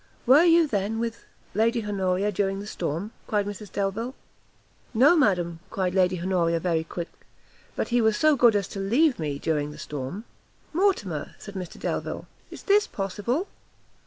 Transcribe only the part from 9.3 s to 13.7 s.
during the storm." "Mortimer," said Mr Delvile, "is this possible?"